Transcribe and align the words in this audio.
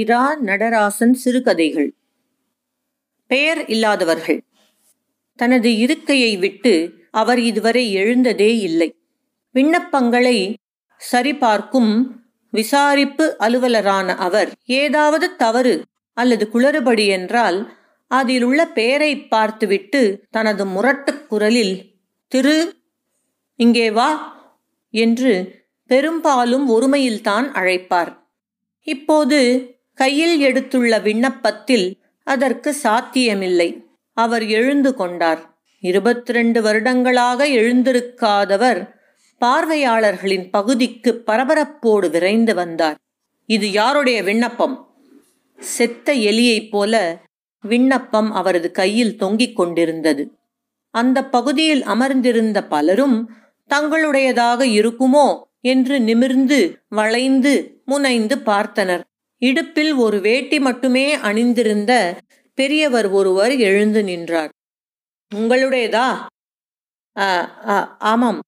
இரா 0.00 0.24
நடராசன் 0.40 1.14
சிறுகதைகள். 1.14 1.90
பெயர் 3.30 3.60
இல்லாதவர்கள். 3.66 4.40
தனது 5.38 5.68
இருக்கையை 5.76 6.32
விட்டு 6.36 6.74
அவர் 7.10 7.40
இதுவரை 7.40 7.84
எழுந்ததே 7.92 8.50
இல்லை. 8.58 8.88
விண்ணப்பங்களை 9.54 10.38
சரிபார்க்கும் 11.00 11.92
விசாரிப்பு 12.52 13.24
அலுவலரான 13.38 14.08
அவர் 14.16 14.50
ஏதாவது 14.78 15.26
தவறு 15.36 15.74
அல்லது 16.16 16.44
குளறுபடி 16.54 17.04
என்றால் 17.08 17.58
அதில் 18.10 18.42
உள்ள 18.42 18.60
பெயரை 18.68 19.12
பார்த்துவிட்டு 19.26 20.00
தனது 20.30 20.62
முரட்டுக் 20.66 21.24
குரலில் 21.28 21.74
திரு 22.32 22.56
இங்கே 23.58 23.88
வா 23.90 24.10
என்று 24.94 25.32
பெரும்பாலும் 25.90 26.66
ஒருமையில்தான் 26.70 27.46
அழைப்பார். 27.58 28.12
இப்போது 28.86 29.38
கையில் 30.00 30.42
எடுத்துள்ள 30.42 31.02
விண்ணப்பத்தில் 31.02 31.98
அதற்கு 32.24 32.72
சாத்தியமில்லை. 32.72 33.86
அவர் 34.12 34.46
எழுந்து 34.46 34.94
கொண்டார். 34.94 35.58
இருபத்தி 35.80 36.32
ரெண்டு 36.32 36.62
வருடங்களாக 36.62 37.46
எழுந்திருக்காதவர் 37.46 38.90
பார்வையாளர்களின் 39.38 40.50
பகுதிக்கு 40.50 41.22
பரபரப்போடு 41.26 42.10
விரைந்து 42.10 42.54
வந்தார். 42.54 42.96
இது 43.46 43.70
யாருடைய 43.70 44.22
விண்ணப்பம்? 44.22 44.94
செத்த 45.58 46.14
எலியைப் 46.14 46.70
போல 46.70 47.20
விண்ணப்பம் 47.60 48.32
அவரது 48.32 48.70
கையில் 48.70 49.16
தொங்கிக் 49.16 49.56
கொண்டிருந்தது. 49.56 50.34
அந்த 50.90 51.24
பகுதியில் 51.24 51.82
அமர்ந்திருந்த 51.82 52.64
பலரும் 52.64 53.30
தங்களுடையதாக 53.74 54.64
இருக்குமோ? 54.78 55.42
என்று 55.60 56.00
நிமிர்ந்து 56.00 56.80
வளைந்து 56.88 57.82
முனைந்து 57.84 58.36
பார்த்தனர். 58.36 59.08
இடுப்பில் 59.42 59.92
ஒரு 59.92 60.20
வேட்டி 60.20 60.58
மட்டுமே 60.58 61.12
அணிந்திருந்த 61.12 62.18
பெரியவர் 62.54 63.08
ஒருவர் 63.08 63.56
எழுந்து 63.56 64.02
நின்றார். 64.02 64.50
உங்களுடையதா? 65.34 66.26
ஆமாம். 67.98 68.40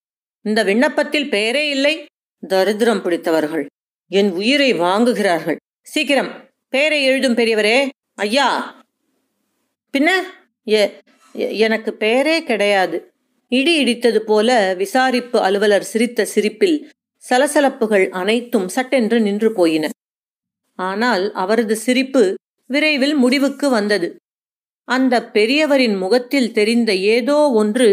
இந்த 0.43 0.63
விண்ணப்பத்தில் 0.65 1.31
பெயரே 1.31 1.69
இல்லை. 1.69 2.07
தரித்திரம் 2.48 3.03
பிடித்தவர்கள். 3.03 3.67
என் 4.09 4.31
உயிரை 4.31 4.75
வாங்குகிறார்கள். 4.75 5.57
சீக்கிரம். 5.83 6.51
பெயரை 6.69 7.05
எழுதும் 7.05 7.35
பெரியவரே. 7.35 7.89
ஐயா. 8.15 8.81
பின்ன? 9.93 10.11
எனக்கு 11.33 11.95
பெயரே 11.95 12.43
கிடையாது. 12.43 13.13
இடி 13.48 13.85
இடித்தது 13.85 14.19
போல 14.19 14.75
விசாரிப்பு 14.75 15.37
அலுவலர் 15.37 15.85
சிரித்த 15.85 16.25
சிரிப்பில் 16.25 16.91
சலசலப்புகள் 17.31 18.09
அனைத்தும் 18.09 18.69
சட்டென்று 18.69 19.20
நின்று 19.20 19.53
போயின. 19.53 19.89
ஆனால் 20.78 21.33
அவரது 21.33 21.77
சிரிப்பு 21.77 22.23
விரைவில் 22.67 23.15
முடிவுக்கு 23.15 23.69
வந்தது. 23.70 24.09
அந்த 24.84 25.14
பெரியவரின் 25.33 25.97
முகத்தில் 25.98 26.53
தெரிந்த 26.53 26.95
ஏதோ 26.95 27.51
ஒன்று 27.51 27.89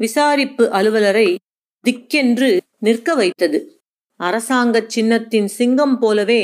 விசாரிப்பு 0.00 0.64
அலுவலரை 0.70 1.28
திக்கென்று 1.84 2.50
நிற்க 2.78 3.14
வைத்தது. 3.14 3.58
அரசாங்க 4.20 4.84
சின்னத்தின் 4.86 5.48
சிங்கம் 5.48 5.98
போலவே 5.98 6.42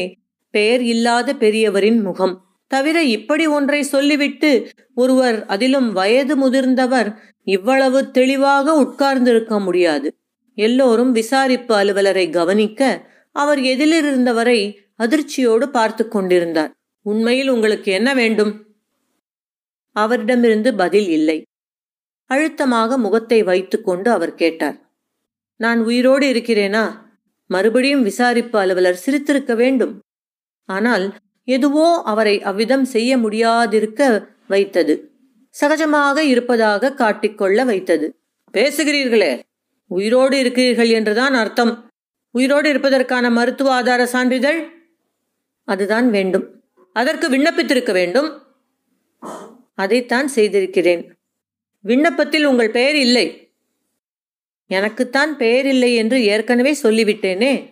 பெயர் 0.50 0.82
இல்லாத 0.82 1.34
பெரியவரின் 1.34 2.00
முகம். 2.02 2.34
தவிர 2.66 3.02
இப்படி 3.02 3.46
ஒன்றை 3.46 3.82
சொல்லிவிட்டு 3.82 4.50
ஒருவர் 4.94 5.38
அதிலும் 5.46 5.92
வயது 5.92 6.34
முதிர்ந்தவர் 6.36 7.10
இவ்வளவு 7.46 8.10
தெளிவாக 8.10 8.74
உட்கார்ந்திருக்க 8.74 9.58
முடியாது. 9.60 10.08
எல்லோரும் 10.58 11.12
விசாரிப்பு 11.12 11.74
அலுவலரை 11.74 12.30
கவனிக்க 12.30 12.82
அவர் 13.36 13.58
எதிலிருந்தவரை 13.58 14.58
அதிர்ச்சியோடு 14.98 15.66
பார்த்து 15.68 16.08
கொண்டிருந்தார். 16.08 16.72
உண்மையில் 17.06 17.48
உங்களுக்கு 17.48 17.92
என்ன 17.92 18.14
வேண்டும்? 18.14 18.52
அவரிடமிருந்து 19.96 20.74
பதில் 20.74 21.08
இல்லை. 21.08 21.38
அழுத்தமாக 22.26 22.98
முகத்தை 22.98 23.42
வைத்துக்கொண்டு 23.42 24.10
அவர் 24.10 24.34
கேட்டார். 24.34 24.76
நான் 25.56 25.80
உயிரோடு 25.80 26.26
இருக்கிறேனா? 26.32 26.84
மறுபடியும் 27.46 28.02
விசாரிப்பு 28.02 28.58
அலுவலர் 28.58 29.02
சிரித்திருக்க 29.04 29.54
வேண்டும். 29.54 29.94
ஆனால் 30.68 31.04
எதுவோ 31.48 32.02
அவரை 32.02 32.42
அவ்விதம் 32.42 32.84
செய்ய 32.84 33.18
முடியாதிருக்க 33.18 34.28
வைத்தது. 34.46 34.94
சகஜமாக 35.54 36.18
இருப்பதாக 36.18 36.92
காட்டிக்கொள்ள 36.92 37.64
வைத்தது. 37.64 38.06
பேசுகிறீர்களே 38.54 39.32
உயிரோடு 39.90 40.38
இருக்கிறீர்கள் 40.38 40.88
என்றுதான் 40.88 41.34
அர்த்தம். 41.34 41.72
உயிரோடு 42.34 42.68
இருப்பதற்கான 42.68 43.30
மருத்துவ 43.30 43.72
ஆதார 43.74 44.02
சான்றிதழ்? 44.06 44.60
அதுதான் 45.64 46.10
வேண்டும். 46.10 46.62
அதற்கு 46.92 47.30
விண்ணப்பித்திருக்க 47.30 47.92
வேண்டும். 47.92 48.42
அதைத்தான் 49.74 50.28
செய்திருக்கிறேன். 50.28 51.14
விண்ணப்பத்தில் 51.82 52.44
உங்கள் 52.44 52.70
பெயர் 52.70 52.96
இல்லை. 52.96 53.54
எனக்குத்தான் 54.66 55.36
பெயர் 55.36 55.66
இல்லை 55.66 55.94
என்று 55.94 56.24
ஏற்கனவே 56.24 56.76
சொல்லிவிட்டேனே. 56.82 57.70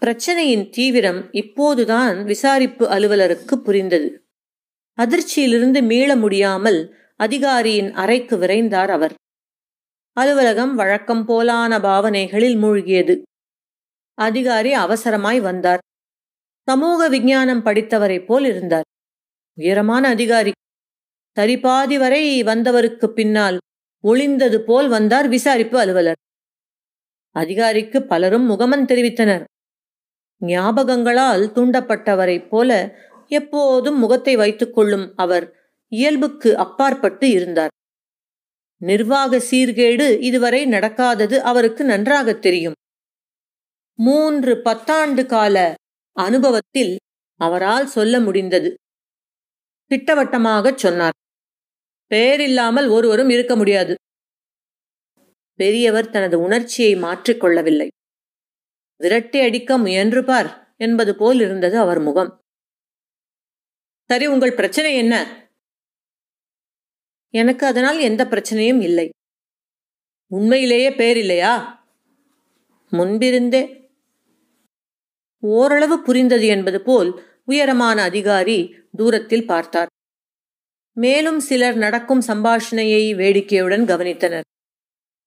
பிரச்சனையின் 0.00 0.70
தீவிரம் 0.70 1.32
இப்போதுதான் 1.32 2.24
விசாரிப்பு 2.24 2.88
அலுவலருக்கு 2.88 3.60
புரிந்தது. 3.60 4.24
அதிர்ச்சியிலிருந்து 4.96 5.82
மீள 5.82 6.16
முடியாமல் 6.16 6.94
அதிகாரியின் 7.16 7.92
அறைக்கு 7.92 8.36
விரைந்தார் 8.36 8.88
அவர். 8.88 9.14
அலுவலகம் 10.12 10.74
வழக்கம் 10.74 11.28
போலான 11.28 11.80
பாவனைகளில் 11.80 12.56
மூழ்கியது. 12.56 13.22
அதிகாரி 14.14 14.74
அவசரமாய் 14.74 15.40
வந்தார். 15.40 15.78
சமூக 16.70 17.08
விஞ்ஞானம் 17.08 17.64
படித்தவரைப் 17.64 18.24
போல் 18.24 18.44
இருந்தார். 18.44 18.82
உயரமான 19.54 20.08
அதிகாரி. 20.08 20.50
சரிபாதி 21.36 21.98
வரை 21.98 22.42
வந்தவருக்கு 22.42 23.12
பின்னால் 23.12 23.58
ஒளிந்தது 24.04 24.58
போல் 24.58 24.88
வந்தார் 24.88 25.28
விசாரிப்பு 25.28 25.76
அலுவலர். 25.78 26.16
அதிகாரிக்கு 27.30 28.02
பலரும் 28.02 28.42
முகமன் 28.42 28.84
தெரிவித்தனர். 28.84 29.44
ஞாபகங்களால் 30.40 31.42
தூண்டப்பட்டவரைப் 31.52 32.48
போல 32.48 32.70
எப்போதும் 33.26 33.98
முகத்தை 33.98 34.36
வைத்துக் 34.36 34.74
கொள்ளும் 34.74 35.12
அவர் 35.16 35.54
இயல்புக்கு 35.88 36.56
அப்பாற்பட்டு 36.56 37.30
இருந்தார். 37.30 37.70
நிர்வாக 38.76 39.42
சீர்கேடு 39.50 40.20
இதுவரை 40.20 40.66
நடக்காதது 40.66 41.36
அவருக்கு 41.36 41.84
நன்றாக 41.84 42.34
தெரியும். 42.34 42.74
மூன்று 43.94 44.60
பத்தாண்டு 44.64 45.26
கால 45.26 45.74
அனுபவத்தில் 46.20 46.98
அவரால் 47.34 47.86
சொல்ல 47.86 48.20
முடிந்தது. 48.20 48.74
திட்டவட்டமாகச் 49.90 50.78
சொன்னார். 50.78 51.12
பெயரில்லாமல் 52.10 52.88
ஒருவரும் 52.88 53.28
இருக்க 53.28 53.56
முடியாது. 53.56 53.94
பெரியவர் 55.54 56.10
தனது 56.10 56.40
உணர்ச்சியை 56.40 56.94
மாற்றிக்கொள்ளவில்லை 56.94 57.88
விரட்டி 58.96 59.40
அடிக்க 59.40 59.78
முயன்று 59.78 60.24
பார் 60.24 60.74
என்பது 60.76 61.16
போல் 61.16 61.40
இருந்தது 61.40 61.78
அவர் 61.78 62.00
முகம். 62.00 62.40
சரி 64.04 64.26
உங்கள் 64.26 64.54
பிரச்சனை 64.54 64.96
என்ன? 64.96 65.14
எனக்கு 67.28 67.66
அதனால் 67.66 67.98
எந்த 67.98 68.24
பிரச்சனையும் 68.24 68.82
இல்லை. 68.82 69.08
உண்மையிலேயே 70.26 70.90
பேர் 70.90 71.16
இல்லையா? 71.16 71.84
முன்பிருந்தே 72.90 73.79
ஓரளவு 75.40 76.02
புரிந்தது 76.02 76.46
என்பது 76.46 76.80
போல் 76.80 77.24
உயரமான 77.44 78.02
அதிகாரி 78.02 78.74
தூரத்தில் 78.96 79.46
பார்த்தார். 79.46 79.88
மேலும் 80.92 81.40
சிலர் 81.40 81.76
நடக்கும் 81.76 82.22
சம்பாஷணையை 82.26 83.14
வேடிக்கையுடன் 83.14 83.84
கவனித்தனர். 83.84 84.46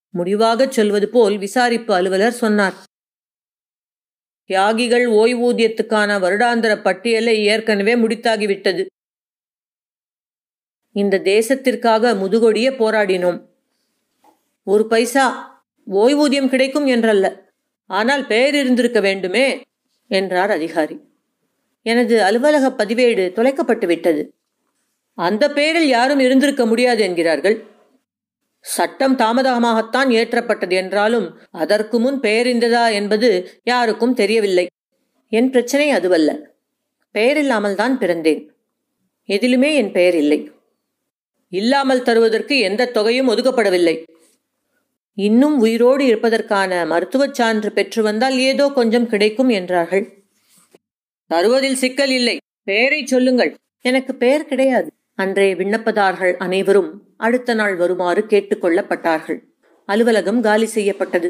முடிவாகச் 0.09 0.71
சொல்வது 0.71 1.09
போல் 1.09 1.37
விசாரிப்பு 1.37 1.93
அலுவலர் 1.93 2.31
சொன்னார். 2.31 2.73
தியாகிகள் 4.45 5.05
ஓய்வூதியத்துக்கான 5.07 6.19
வருடாந்திர 6.19 6.81
பட்டியலை 6.81 7.45
ஏற்கனவே 7.45 7.95
முடித்தாகிவிட்டது. 7.95 8.85
இந்த 10.91 11.19
தேசத்திற்காக 11.19 12.13
முதுகொடிய 12.13 12.71
போராடினோம். 12.71 13.45
ஒரு 14.63 14.87
பைசா 14.87 15.25
ஓய்வூதியம் 15.91 16.49
கிடைக்கும் 16.49 16.87
என்றல்ல. 16.87 17.39
ஆனால் 17.85 18.27
பெயர் 18.27 18.55
இருந்திருக்க 18.55 18.99
வேண்டுமே. 18.99 19.61
என்றார் 20.13 20.51
அதிகாரி. 20.51 20.95
எனது 21.85 22.23
அலுவலக 22.23 22.65
பதிவேடு 22.69 23.23
தொலைக்கப்பட்டு 23.37 23.85
விட்டது. 23.85 24.23
அந்த 25.17 25.43
பெயரில் 25.51 25.87
யாரும் 25.87 26.19
இருந்திருக்க 26.19 26.65
முடியாது 26.65 27.01
என்கிறார்கள். 27.03 27.57
சட்டம் 28.65 29.15
தாமதமாகத்தான் 29.17 30.09
ஏற்றப்பட்டது 30.19 30.73
என்றாலும் 30.73 31.27
அதற்கு 31.51 31.99
முன் 31.99 32.19
பெயர் 32.19 32.47
இருந்ததா 32.47 32.83
என்பது 32.89 33.29
யாருக்கும் 33.63 34.13
தெரியவில்லை. 34.13 34.65
என் 35.31 35.49
பிரச்சனை 35.49 35.89
அதுவல்ல. 35.89 36.31
பெயரில்லாமல் 37.15 37.75
தான் 37.75 37.95
பிறந்தேன். 37.97 38.41
எதிலுமே 39.29 39.69
என் 39.73 39.91
பெயர் 39.91 40.15
இல்லை. 40.15 40.39
இல்லாமல் 41.51 42.03
தருவதற்கு 42.03 42.55
எந்த 42.59 42.91
தொகையும் 42.91 43.29
ஒதுக்கப்படவில்லை. 43.29 43.95
இன்னும் 45.17 45.59
உயிரோடு 45.59 46.05
இருப்பதற்கான 46.05 46.85
மருத்துவச் 46.85 47.33
சான்று 47.33 47.71
பெற்று 47.71 48.03
வந்தால் 48.03 48.37
ஏதோ 48.37 48.69
கொஞ்சம் 48.69 49.07
கிடைக்கும் 49.07 49.49
என்றார்கள். 49.49 50.25
தருவதில் 51.27 51.73
சிக்கல் 51.73 52.09
இல்லை. 52.09 52.37
பெயரை 52.63 53.05
சொல்லுங்கள். 53.05 53.55
எனக்கு 53.81 54.15
பெயர் 54.15 54.45
கிடையாது. 54.45 54.89
அன்றைய 55.15 55.55
விண்ணப்பதார்கள் 55.55 56.33
அனைவரும் 56.37 57.13
அடுத்த 57.17 57.53
நாள் 57.53 57.75
வருமாறு 57.75 58.25
கேட்டுக்கொள்ளப்பட்டார்கள் 58.29 59.39
அலுவலகம் 59.85 60.41
காலி 60.41 60.65
செய்யப்பட்டது. 60.65 61.29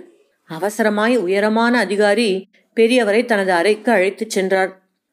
அவசரமாய் 0.50 1.18
உயரமான 1.18 1.78
அதிகாரி 1.78 2.48
பெரியவரை 2.76 3.26
தனது 3.26 3.52
அறைக்கு 3.52 3.92
அழைத்துச் 3.92 4.30
சென்றார். 4.30 4.72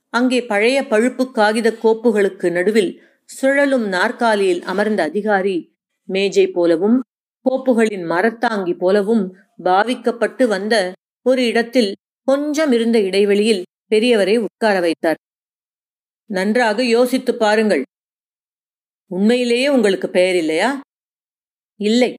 அங்கே 0.08 0.44
பழைய 0.44 0.86
பழுப்பு 0.86 1.32
காகித 1.32 1.74
கோப்புகளுக்கு 1.82 2.50
நடுவில் 2.50 3.02
சுழலும் 3.24 3.88
நாற்காலியில் 3.88 4.62
அமர்ந்த 4.62 5.02
அதிகாரி 5.02 5.74
மேஜை 6.04 6.46
போலவும் 6.46 6.98
கோப்புகளின் 7.42 8.04
மரத்தாங்கி 8.04 8.78
போலவும் 8.78 9.36
பாவிக்கப்பட்டு 9.64 10.46
வந்த 10.46 10.92
ஒரு 11.22 11.46
இடத்தில் 11.46 11.96
கொஞ்சம் 12.24 12.72
இருந்த 12.72 13.00
இடைவெளியில் 13.00 13.64
பெரியவரை 13.90 14.36
உட்கார 14.36 14.80
வைத்தார். 14.80 15.16
நன்றாக 16.26 16.84
யோசித்து 16.84 17.34
பாருங்கள். 17.34 17.82
உண்மையிலேயே 19.06 19.68
உங்களுக்கு 19.68 20.10
பெயர் 20.10 20.34
இல்லையா? 20.34 20.80
இல்லை. 21.76 22.14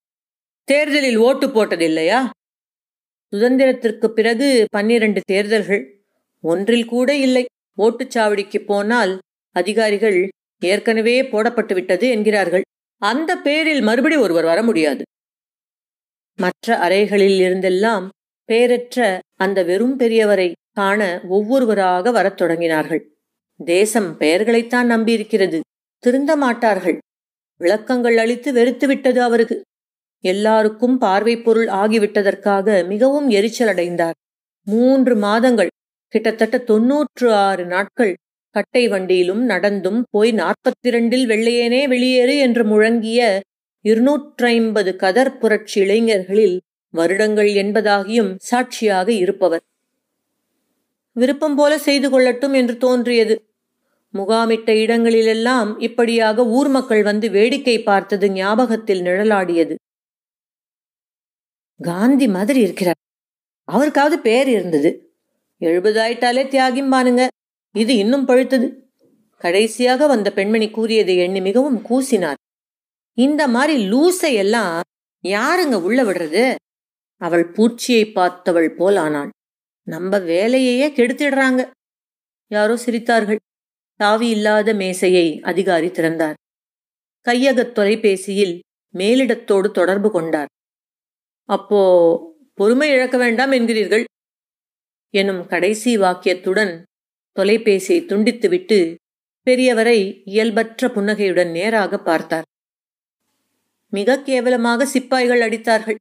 தேர்தலில் 0.64 1.16
ஓட்டு 1.16 1.52
போட்டது 1.52 1.86
இல்லையா? 1.86 2.30
சுதந்திரத்திற்கு 3.32 4.08
பிறகு 4.08 4.66
பன்னிரண்டு 4.70 5.22
தேர்தல்கள். 5.22 6.04
ஒன்றில் 6.42 6.86
கூட 6.86 7.16
இல்லை. 7.16 7.46
ஓட்டுச்சாவடிக்கு 7.78 8.66
போனால் 8.66 9.20
அதிகாரிகள் 9.52 10.30
ஏற்கனவே 10.60 11.22
போடப்பட்டு 11.22 11.74
விட்டது 11.74 12.08
என்கிறார்கள். 12.08 12.62
அந்த 12.98 13.36
பேரில் 13.36 13.82
மறுபடி 13.82 14.16
ஒருவர் 14.16 14.44
வர 14.44 14.64
முடியாது. 14.64 15.04
மற்ற 16.42 16.78
அறைகளில் 16.78 17.40
இருந்தெல்லாம் 17.40 18.06
பேரற்ற 18.50 19.20
அந்த 19.36 19.60
வெறும் 19.64 19.96
பெரியவரை 20.00 20.48
காண 20.72 21.02
ஒவ்வொருவராக 21.30 22.12
வரத் 22.12 22.40
தொடங்கினார்கள். 22.42 23.04
தேசம் 23.60 24.10
பெயர்களைத்தான் 24.20 24.88
நம்பியிருக்கிறது. 24.92 25.60
திருந்த 26.04 26.32
மாட்டார்கள். 26.36 26.98
விளக்கங்கள் 27.62 28.18
அளித்து 28.18 28.50
வெறுத்து 28.54 28.86
விட்டது 28.88 29.20
அவருக்கு. 29.22 29.58
எல்லாருக்கும் 30.24 30.98
பார்வை 30.98 31.36
பொருள் 31.38 31.70
ஆகிவிட்டதற்காக 31.82 32.88
மிகவும் 32.88 33.28
எரிச்சல் 33.30 33.68
அடைந்தார். 33.68 34.18
மூன்று 34.68 35.14
மாதங்கள் 35.16 35.72
கிட்டத்தட்ட 36.14 36.58
தொன்னூற்று 36.70 37.28
ஆறு 37.48 37.66
நாட்கள் 37.66 38.14
கட்டை 38.56 38.84
வண்டியிலும் 38.88 39.44
நடந்தும் 39.44 40.02
போய் 40.10 40.32
நாற்பத்தி 40.34 40.88
இரண்டில் 40.90 41.26
வெள்ளையனே 41.28 41.82
வெளியேறு 41.94 42.36
என்று 42.40 42.64
முழங்கிய 42.64 43.22
இருநூற்றைம்பது 43.84 44.96
கதர் 44.96 45.38
புரட்சி 45.38 45.82
இளைஞர்களில் 45.82 46.62
வருடங்கள் 46.90 47.48
என்பதாகியும் 47.48 48.36
சாட்சியாக 48.38 49.12
இருப்பவர். 49.12 49.62
விருப்பம் 51.14 51.56
போல 51.56 51.78
செய்து 51.78 52.08
கொள்ளட்டும் 52.10 52.56
என்று 52.56 52.78
தோன்றியது. 52.78 53.46
முகாமிட்ட 54.12 54.76
இடங்களிலெல்லாம் 54.76 55.80
இப்படியாக 55.80 56.46
ஊர் 56.46 56.68
மக்கள் 56.68 57.04
வந்து 57.04 57.30
வேடிக்கை 57.30 57.84
பார்த்தது 57.84 58.32
ஞாபகத்தில் 58.32 59.02
நிழலாடியது. 59.02 59.76
காந்தி 61.80 62.28
மாதிரி 62.28 62.60
இருக்கிறார். 62.60 62.96
அவருக்காவது 63.72 64.14
பேர் 64.14 64.48
இருந்தது. 64.48 65.12
எழுபதாயிட்டாலே 65.62 66.44
தியாகிம்பானுங்க 66.48 67.28
இது 67.76 67.96
இன்னும் 67.96 68.28
பழுத்தது. 68.28 68.68
கடைசியாக 69.38 70.08
வந்த 70.08 70.32
பெண்மணி 70.32 70.70
கூறியதை 70.70 71.18
எண்ணி 71.18 71.42
மிகவும் 71.42 71.82
கூசினார். 71.90 72.40
இந்த 73.22 73.48
மாதிரி 73.48 73.92
லூசை 73.92 74.34
எல்லாம் 74.34 74.82
யாருங்க 75.24 75.82
உள்ள 75.82 76.04
விடுறது? 76.04 76.56
அவள் 77.18 77.52
பூச்சியை 77.52 78.04
பார்த்தவள் 78.12 78.76
போல் 78.76 78.96
ஆனாள். 78.96 79.30
நம்ம 79.88 80.20
வேலையையே 80.20 80.88
கெடுத்திடுறாங்க. 80.90 81.72
யாரோ 82.48 82.74
சிரித்தார்கள். 82.74 83.40
தாவி 83.96 84.30
இல்லாத 84.30 84.74
மேசையை 84.74 85.40
அதிகாரி 85.42 85.92
திறந்தார். 85.92 86.34
கையகத் 87.22 87.72
தொலைபேசியில் 87.72 88.60
மேலிடத்தோடு 88.94 89.72
தொடர்பு 89.72 90.12
கொண்டார். 90.12 90.48
அப்போ 91.46 91.80
பொறுமை 92.54 92.90
இழக்க 92.90 93.18
வேண்டாம் 93.18 93.52
என்கிறீர்கள்? 93.52 94.04
எனும் 95.10 95.48
கடைசி 95.48 95.98
வாக்கியத்துடன் 95.98 96.84
தொலைபேசியை 97.40 98.06
துண்டித்துவிட்டு 98.06 98.96
பெரியவரை 99.46 100.22
இயல்பற்ற 100.26 100.90
புன்னகையுடன் 100.90 101.52
நேராக 101.52 101.98
பார்த்தார். 102.00 102.44
மிக 103.92 104.20
கேவலமாக 104.20 104.86
சிப்பாய்கள் 104.86 105.42
அடித்தார்கள். 105.42 105.96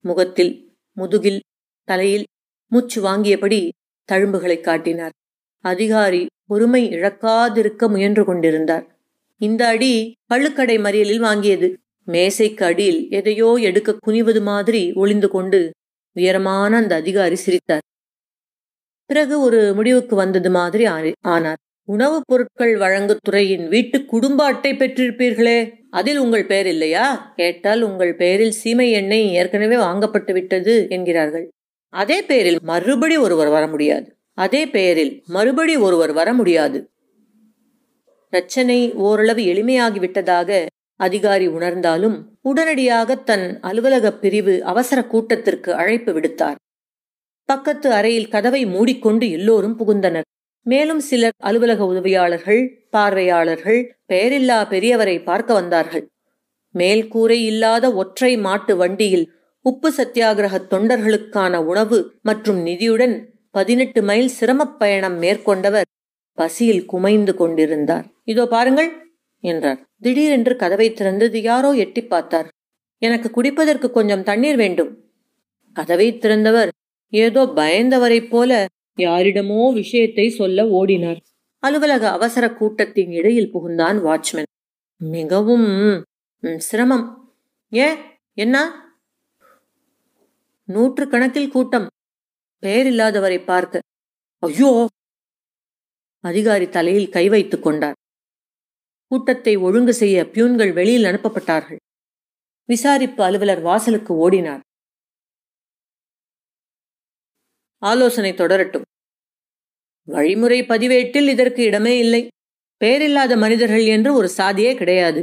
முகத்தில் 0.00 0.76
முதுகில் 0.92 1.42
தலையில் 1.84 2.26
மூச்சு 2.68 3.02
வாங்கியபடி 3.04 3.70
தழும்புகளை 4.12 4.60
காட்டினார். 4.60 5.12
அதிகாரி 5.58 6.26
பொறுமை 6.46 6.88
இழக்காதிருக்க 6.88 7.88
முயன்று 7.88 8.24
கொண்டிருந்தார். 8.24 8.98
இந்த 9.36 9.66
அடி 9.66 10.14
பழுக்கடை 10.34 10.78
மறியலில் 10.78 11.22
வாங்கியது. 11.22 11.74
மேசைக்கு 12.06 12.64
அடியில் 12.64 13.10
எதையோ 13.10 13.56
எடுக்க 13.60 13.96
குனிவது 13.98 14.42
மாதிரி 14.42 14.92
ஒளிந்து 14.92 15.28
கொண்டு 15.28 15.70
உயரமான 16.14 16.76
அந்த 16.76 16.94
அதிகாரி 16.94 17.34
சிரித்தார். 17.34 17.84
பிறகு 19.06 19.40
ஒரு 19.40 19.74
முடிவுக்கு 19.74 20.16
வந்தது 20.16 20.50
மாதிரி 20.50 20.84
ஆனார். 21.20 21.56
உணவுப் 21.84 22.24
பொருட்கள் 22.26 22.76
வழங்கு 22.76 23.16
துறையின் 23.16 23.68
வீட்டு 23.68 24.04
குடும்ப 24.04 24.44
அட்டை 24.44 24.72
பெற்றிருப்பீர்களே. 24.72 25.83
அதில் 25.94 26.18
உங்கள் 26.18 26.46
பெயர் 26.46 26.66
இல்லையா? 26.66 27.32
கேட்டால் 27.36 27.82
உங்கள் 27.82 28.16
பெயரில் 28.16 28.50
சீமை 28.50 28.90
எண்ணெய் 28.90 29.34
ஏற்கனவே 29.34 29.76
வாங்கப்பட்டு 29.76 30.32
விட்டது 30.32 30.86
என்கிறார்கள். 30.90 31.44
அதே 31.94 32.18
பெயரில் 32.22 32.58
மறுபடி 32.62 33.16
ஒருவர் 33.16 33.48
வர 33.48 33.64
முடியாது. 33.66 34.08
அதே 34.38 34.62
பெயரில் 34.66 35.12
மறுபடி 35.26 35.76
ஒருவர் 35.76 36.12
வர 36.12 36.32
முடியாது. 36.32 36.78
பிரச்சனை 38.30 38.78
ஓரளவு 38.92 39.42
எளிமையாகிவிட்டதாக 39.52 40.66
அதிகாரி 41.00 41.46
உணர்ந்தாலும் 41.48 42.16
உடனடியாக 42.42 43.14
தன் 43.14 43.46
அலுவலக 43.60 44.12
பிரிவு 44.12 44.54
அவசர 44.64 44.98
கூட்டத்திற்கு 45.04 45.74
அழைப்பு 45.74 46.12
விடுத்தார். 46.12 46.58
பக்கத்து 47.48 47.88
அறையில் 47.92 48.28
கதவை 48.28 48.66
மூடிக்கொண்டு 48.66 49.30
எல்லோரும் 49.30 49.78
புகுந்தனர். 49.78 50.28
மேலும் 50.66 51.00
சிலர் 51.00 51.36
அலுவலக 51.38 51.80
உதவியாளர்கள் 51.86 52.62
பார்வையாளர்கள் 52.90 53.80
பெயரில்லா 54.08 54.58
பெரியவரை 54.70 55.16
பார்க்க 55.22 55.50
வந்தார்கள். 55.54 56.04
மேல் 56.74 57.08
கூரை 57.08 57.38
இல்லாத 57.44 57.84
ஒற்றை 57.92 58.32
மாட்டு 58.36 58.74
வண்டியில் 58.76 59.26
உப்பு 59.64 59.88
சத்தியாகிரக 59.96 60.54
தொண்டர்களுக்கான 60.70 61.60
உணவு 61.64 61.98
மற்றும் 62.22 62.60
நிதியுடன் 62.66 63.14
பதினெட்டு 63.50 64.00
மைல் 64.02 64.28
சிரமப் 64.28 64.78
பயணம் 64.78 65.18
மேற்கொண்டவர் 65.18 65.88
பசியில் 66.38 66.84
குமைந்து 66.92 67.32
கொண்டிருந்தார். 67.34 68.06
இதோ 68.24 68.44
பாருங்கள் 68.46 68.90
என்றார். 69.44 69.80
திடீரென்று 70.00 70.54
கதவை 70.56 70.88
திறந்தது 70.90 71.38
யாரோ 71.42 71.70
எட்டி 71.74 72.02
பார்த்தார். 72.04 72.48
எனக்கு 73.02 73.28
குடிப்பதற்கு 73.30 73.88
கொஞ்சம் 73.90 74.22
தண்ணீர் 74.22 74.56
வேண்டும். 74.56 74.90
கதவை 75.76 76.08
திறந்தவர் 76.18 76.70
ஏதோ 77.12 77.42
பயந்தவரைப் 77.56 78.30
போல 78.30 78.50
யாரிடமோ 78.98 79.72
விஷயத்தை 79.72 80.30
சொல்ல 80.30 80.66
ஓடினார். 80.70 81.20
அலுவலக 81.62 82.04
அவசர 82.10 82.44
கூட்டத்தின் 82.50 83.10
இடையில் 83.10 83.52
புகுந்தான் 83.52 83.98
வாட்ச்மேன். 84.00 84.50
மிகவும் 85.00 85.68
சிரமம். 86.60 87.06
ஏன் 87.72 87.96
என்ன? 88.36 88.56
நூற்று 90.68 91.08
கணக்கில் 91.08 91.50
கூட்டம். 91.50 91.86
பெயரில்லாதவரை 92.62 93.38
பார்க்க 93.44 93.82
ஐயோ! 94.42 94.70
அதிகாரி 96.24 96.68
தலையில் 96.68 97.08
கை 97.08 97.28
வைத்துக் 97.28 97.62
கொண்டார். 97.62 97.96
கூட்டத்தை 99.10 99.56
ஒழுங்கு 99.56 99.94
செய்ய 99.94 100.26
பியூன்கள் 100.26 100.72
வெளியில் 100.72 101.04
அனுப்பப்பட்டார்கள். 101.04 101.80
விசாரிப்பு 102.68 103.22
அலுவலர் 103.24 103.60
வாசலுக்கு 103.60 104.12
ஓடினார். 104.16 104.62
ஆலோசனை 107.84 108.32
தொடரட்டும். 108.32 108.86
வழிமுறை 110.08 110.58
பதிவேட்டில் 110.64 111.28
இதற்கு 111.28 111.62
இடமே 111.62 111.94
இல்லை. 111.98 112.22
பெயரில்லாத 112.80 113.36
மனிதர்கள் 113.36 113.84
என்று 113.86 114.10
ஒரு 114.14 114.28
சாதியே 114.28 114.74
கிடையாது. 114.74 115.20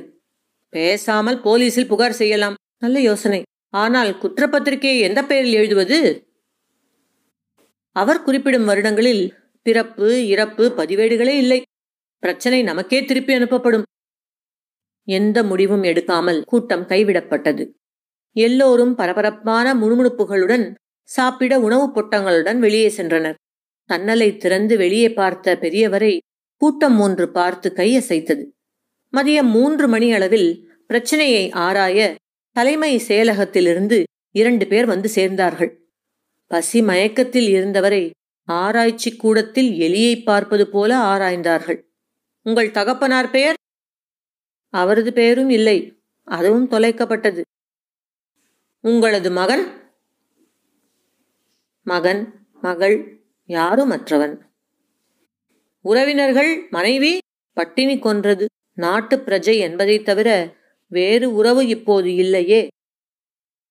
பேசாமல் 0.74 1.40
போலீஸில் 1.42 1.88
புகார் 1.88 2.20
செய்யலாம். 2.22 2.56
நல்ல 2.78 3.00
யோசனை. 3.00 3.42
ஆனால் 3.74 4.12
குற்றப்பத்திரிகையை 4.20 5.00
எந்த 5.00 5.20
பெயரில் 5.24 5.54
எழுதுவது? 5.54 6.00
அவர் 7.96 8.24
குறிப்பிடும் 8.24 8.66
வருடங்களில் 8.66 9.24
பிறப்பு 9.66 10.08
இறப்பு 10.28 10.64
பதிவேடுகளே 10.78 11.36
இல்லை. 11.38 11.60
பிரச்சனை 12.24 12.60
நமக்கே 12.64 13.00
திருப்பி 13.06 13.34
அனுப்பப்படும். 13.34 13.86
எந்த 15.08 15.38
முடிவும் 15.44 15.84
எடுக்காமல் 15.84 16.40
கூட்டம் 16.42 16.86
கைவிடப்பட்டது. 16.88 17.64
எல்லோரும் 18.36 18.94
பரபரப்பான 18.96 19.74
முணுமுணுப்புகளுடன் 19.76 20.66
சாப்பிட 21.12 21.60
உணவுப் 21.60 21.98
பொட்டங்களுடன் 21.98 22.58
வெளியே 22.58 22.88
சென்றனர். 22.88 23.34
தன்னலை 23.86 24.38
திறந்து 24.38 24.78
வெளியே 24.78 25.14
பார்த்த 25.14 25.58
பெரியவரை 25.62 26.20
கூட்டம் 26.56 27.00
ஒன்று 27.00 27.32
பார்த்து 27.32 27.74
கையசைத்தது. 27.76 28.46
மதியம் 29.14 29.50
மூன்று 29.50 29.88
மணி 29.88 30.14
அளவில் 30.14 30.72
பிரச்சனையை 30.88 31.52
ஆராய 31.52 32.16
தலைமை 32.52 33.02
செயலகத்திலிருந்து 33.08 34.04
இரண்டு 34.32 34.68
பேர் 34.68 34.86
வந்து 34.86 35.10
சேர்ந்தார்கள். 35.16 35.76
பசி 36.48 36.82
மயக்கத்தில் 36.82 37.48
இருந்தவரை 37.48 38.10
ஆராய்ச்சி 38.44 39.16
கூடத்தில் 39.16 39.80
எலியை 39.80 40.24
பார்ப்பது 40.24 40.70
போல 40.70 40.98
ஆராய்ந்தார்கள். 40.98 41.82
உங்கள் 42.42 42.72
தகப்பனார் 42.72 43.30
பெயர்? 43.30 43.56
அவரது 44.70 45.14
பெயரும் 45.14 45.50
இல்லை. 45.50 46.02
அதுவும் 46.24 46.70
தொலைக்கப்பட்டது. 46.70 47.42
உங்களது 48.82 49.32
மகன்? 49.32 49.81
மகன் 51.82 52.48
மகள் 52.62 53.24
யாரும் 53.46 53.88
மற்றவன் 53.88 54.50
உறவினர்கள் 55.82 56.68
மனைவி 56.70 57.20
பட்டினி 57.54 58.00
கொன்றது. 58.00 58.46
நாட்டு 58.74 59.18
பிரஜை 59.18 59.58
என்பதைத் 59.58 60.06
தவிர 60.06 60.56
வேறு 60.88 61.34
உறவு 61.34 61.68
இப்போது 61.68 62.16
இல்லையே. 62.16 62.68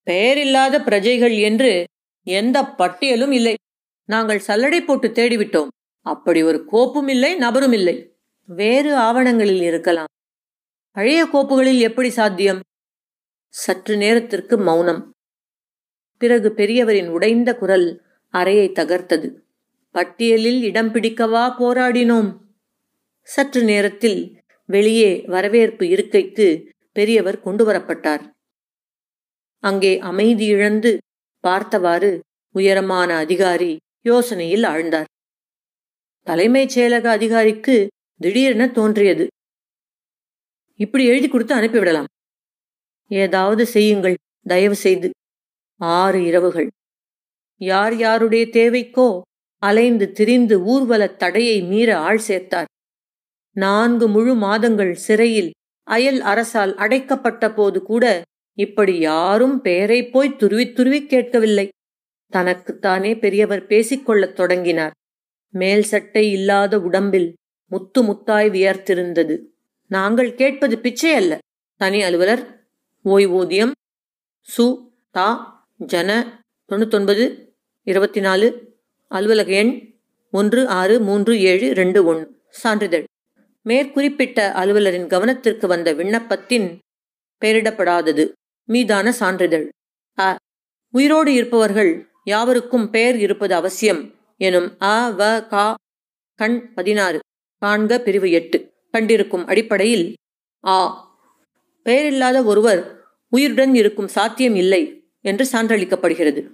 பெயரில்லாத 0.06 0.82
பிரஜைகள் 0.84 1.38
என்று 1.38 1.86
எந்த 2.22 2.62
பட்டியலும் 2.62 3.30
இல்லை. 3.30 3.56
நாங்கள் 4.04 4.42
சல்லடை 4.46 4.80
போட்டு 4.80 5.08
தேடிவிட்டோம். 5.08 5.68
அப்படி 6.00 6.42
ஒரு 6.42 6.66
கோப்பும் 6.72 7.08
இல்லை 7.08 7.34
நபரும் 7.34 7.72
இல்லை. 7.72 8.14
வேறு 8.44 8.96
ஆவணங்களில் 8.96 9.62
இருக்கலாம். 9.62 10.06
பழைய 10.90 11.28
கோப்புகளில் 11.32 11.78
எப்படி 11.78 12.10
சாத்தியம்? 12.10 12.60
சற்று 13.48 13.96
நேரத்திற்கு 13.96 14.58
மௌனம். 14.58 15.10
பிறகு 16.20 16.48
பெரியவரின் 16.56 17.08
உடைந்த 17.08 17.56
குரல் 17.56 17.86
அறையை 18.34 18.66
தகர்த்தது. 18.68 19.28
பட்டியலில் 19.94 20.62
இடம் 20.62 20.90
பிடிக்கவா 20.94 21.44
போராடினோம்? 21.58 22.30
சற்று 23.26 23.62
நேரத்தில் 23.64 24.40
வெளியே 24.66 25.10
வரவேற்பு 25.26 25.88
இருக்கைக்கு 25.88 26.46
பெரியவர் 26.92 27.40
கொண்டு 27.40 27.64
வரப்பட்டார். 27.66 28.24
அங்கே 29.62 29.98
அமைதி 29.98 30.46
இழந்து 30.46 30.98
பார்த்தவாறு 31.40 32.10
உயரமான 32.54 33.16
அதிகாரி 33.16 33.72
யோசனையில் 34.04 34.66
ஆழ்ந்தார். 34.72 35.08
தலைமைச் 36.26 36.78
செயலக 36.78 37.04
அதிகாரிக்கு 37.04 37.76
திடீரென 38.20 38.68
தோன்றியது. 38.68 39.26
இப்படி 40.74 41.04
எழுதி 41.06 41.28
கொடுத்து 41.28 41.54
அனுப்பிவிடலாம். 41.54 42.10
ஏதாவது 43.10 43.66
செய்யுங்கள். 43.66 44.16
தயவு 44.46 44.74
செய்து 44.74 45.10
ஆறு 45.80 46.24
இரவுகள். 46.24 46.70
யார் 47.56 47.96
யாருடைய 47.96 48.46
தேவைக்கோ 48.46 49.20
அலைந்து 49.58 50.12
திரிந்து 50.12 50.62
ஊர்வல 50.62 51.06
தடையை 51.06 51.62
மீற 51.62 51.98
ஆள் 51.98 52.20
சேர்த்தார். 52.28 52.64
நான்கு 53.52 54.08
முழு 54.08 54.34
மாதங்கள் 54.34 54.94
சிறையில் 54.94 55.50
அயல் 55.82 56.20
அரசால் 56.20 56.74
அடைக்கப்பட்ட 56.74 57.52
போது 57.52 57.82
கூட 57.82 58.22
இப்படி 58.54 58.98
யாரும் 58.98 59.60
பெயரை 59.60 60.08
போய் 60.08 60.36
துருவி 60.36 60.72
துருவி 60.72 61.06
கேட்கவில்லை. 61.06 61.68
தனக்குத்தானே 62.28 63.14
பெரியவர் 63.14 63.66
பேசிக்கொள்ளத் 63.66 64.32
தொடங்கினார். 64.32 64.92
மேல் 65.50 65.82
சட்டை 65.82 66.30
இல்லாத 66.30 66.80
உடம்பில் 66.80 67.36
முத்து 67.66 68.02
முத்தாய் 68.02 68.50
வியர்த்திருந்தது. 68.50 69.38
நாங்கள் 69.86 70.34
கேட்பது 70.34 70.78
பிச்சை 70.78 71.14
அல்ல 71.14 71.38
தனி 71.76 72.02
அலுவலர் 72.02 72.68
ஓய்வூதியம் 73.04 73.70
சு 74.56 74.88
தா 75.10 75.58
ஜன 75.80 76.40
தொண்ணூத்தொன்பது 76.68 77.48
இருபத்தி 77.82 78.20
நாலு 78.20 78.76
அலுவலக 79.08 79.52
எண் 79.52 79.98
ஒன்று 80.30 80.68
ஆறு 80.68 81.00
மூன்று 81.00 81.40
ஏழு 81.40 81.74
ரெண்டு 81.74 82.04
ஒன்று. 82.04 82.40
சான்றிதழ். 82.48 83.04
மேற்குறிப்பிட்ட 83.62 84.52
அலுவலரின் 84.54 85.06
கவனத்திற்கு 85.06 85.66
வந்த 85.66 85.94
விண்ணப்பத்தின் 85.94 86.78
பெயரிடப்படாதது. 87.40 88.32
மீதான 88.64 89.12
சான்றிதழ். 89.12 89.68
அ. 90.18 90.36
உயிரோடு 90.90 91.34
இருப்பவர்கள் 91.34 92.08
யாவருக்கும் 92.24 92.90
பெயர் 92.90 93.16
இருப்பது 93.16 93.54
அவசியம் 93.54 94.14
எனும் 94.36 94.76
அ 94.82 95.10
வ 95.10 95.46
கா 95.46 95.74
கண் 96.34 96.72
பதினாறு 96.74 97.18
காண்க 97.62 97.98
பிரிவு 97.98 98.30
எட்டு 98.30 98.72
கண்டிருக்கும் 98.92 99.44
அடிப்படையில் 99.44 100.14
ஆ 100.64 101.08
பெயரில்லாத 101.84 102.44
ஒருவர் 102.44 103.02
உயிருடன் 103.30 103.74
இருக்கும் 103.74 104.08
சாத்தியம் 104.08 104.54
இல்லை. 104.54 104.99
என்று 105.20 105.48
சான்றளிக்கப்படுகிறது. 105.52 106.50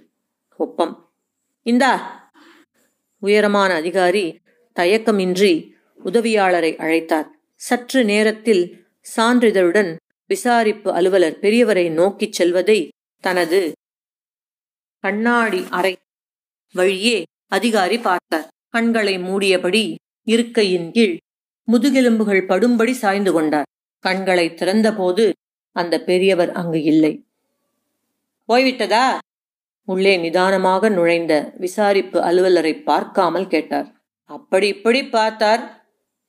ஒப்பம். 0.57 1.11
இந்தா 1.63 2.25
உயரமான 3.19 3.73
அதிகாரி 3.73 4.39
தயக்கமின்றி 4.79 5.71
உதவியாளரை 6.05 6.75
அழைத்தார். 6.77 7.27
சற்று 7.55 8.05
நேரத்தில் 8.05 8.85
சான்றிதழுடன் 9.15 9.95
விசாரிப்பு 10.29 10.89
அலுவலர் 10.91 11.39
பெரியவரை 11.39 11.91
நோக்கிச் 11.91 12.31
செல்வதை 12.31 12.87
தனது 13.21 13.71
கண்ணாடி 14.99 15.65
அறை 15.69 15.95
வழியே 16.73 17.23
அதிகாரி 17.47 17.97
பார்த்தார். 17.97 18.47
கண்களை 18.69 19.17
மூடியபடி 19.17 19.95
இருக்கையின் 20.23 20.91
கீழ் 20.91 21.17
முதுகெலும்புகள் 21.71 22.45
படும்படி 22.45 22.91
சாய்ந்து 22.91 23.31
கொண்டார். 23.31 23.65
கண்களை 23.99 24.53
திறந்தபோது 24.53 25.33
அந்த 25.71 26.03
பெரியவர் 26.03 26.51
அங்கு 26.51 26.83
இல்லை. 26.83 27.26
போய்விட்டதா? 28.47 29.17
உள்ளே 29.87 30.17
நிதானமாக 30.17 30.89
நுழைந்த 30.89 31.53
விசாரிப்பு 31.57 32.19
அலுவலரை 32.19 32.83
பார்க்காமல் 32.83 33.47
கேட்டார். 33.47 33.87
அப்படி 34.29 34.67
இப்படி 34.67 35.05
பார்த்தார். 35.05 35.63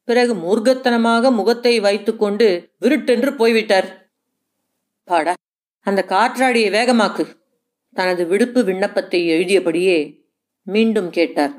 பிறகு 0.05 0.35
மூர்க்கத்தனமாக 0.35 1.33
முகத்தை 1.33 1.81
வைத்துக்கொண்டு 1.81 2.75
விருட்டென்று 2.81 3.35
போய்விட்டார். 3.35 4.11
பாடா 5.05 5.35
அந்த 5.87 6.05
காற்றாடியை 6.09 6.71
வேகமாக்கு. 6.71 7.25
தனது 7.95 8.27
விடுப்பு 8.27 8.65
விண்ணப்பத்தை 8.65 9.29
எழுதியபடியே 9.29 9.99
மீண்டும் 10.67 11.11
கேட்டார். 11.11 11.55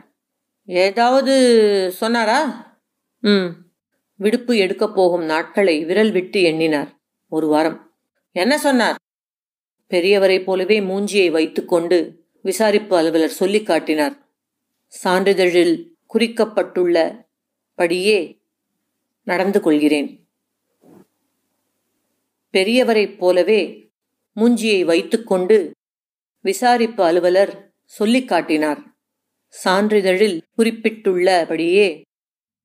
ஏதாவது 0.65 1.33
சொன்னாரா? 1.91 2.39
ம். 3.23 3.47
விடுப்பு 4.15 4.57
எடுக்கப் 4.57 4.95
போகும் 4.95 5.23
நாட்களை 5.23 5.85
விரல் 5.85 6.11
விட்டு 6.11 6.41
எண்ணினார். 6.41 6.89
ஒரு 7.31 7.47
வாரம். 7.47 7.93
என்ன 8.31 8.57
சொன்னார்? 8.57 8.97
பெரியவரைப் 9.89 10.43
போலவே 10.43 10.79
மூஞ்சியை 10.79 11.31
வைத்துக்கொண்டு 11.31 12.25
விசாரிப்பு 12.43 12.93
அலுவலர் 12.93 13.29
சொல்லிக் 13.29 13.65
காட்டினார். 13.65 14.27
சான்றிதழில் 15.03 15.87
குறிக்கப்பட்டுள்ள 16.05 17.27
படியே 17.75 18.37
நடந்து 19.23 19.61
கொள்கிறேன். 19.61 20.27
பெரியவரைப் 22.53 23.17
போலவே 23.17 23.89
மூஞ்சியை 24.35 24.83
வைத்துக்கொண்டு 24.83 25.71
விசாரிப்பு 26.43 27.01
அலுவலர் 27.01 27.71
சொல்லிக் 27.85 28.27
காட்டினார். 28.27 28.95
சான்றிதழில் 29.65 30.41
குறிப்பிட்டுள்ளபடியே 30.57 32.01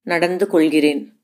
நடந்து 0.02 0.46
கொள்கிறேன். 0.46 1.23